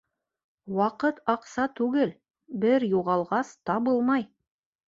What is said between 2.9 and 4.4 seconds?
юғалғас, табылмай.